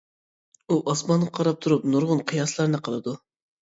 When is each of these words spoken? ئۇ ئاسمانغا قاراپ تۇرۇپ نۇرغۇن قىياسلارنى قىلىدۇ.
ئۇ 0.69 0.77
ئاسمانغا 0.93 1.29
قاراپ 1.41 1.63
تۇرۇپ 1.69 1.87
نۇرغۇن 1.93 2.27
قىياسلارنى 2.35 2.85
قىلىدۇ. 2.87 3.21